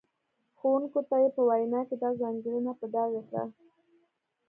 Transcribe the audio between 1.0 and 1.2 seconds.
ته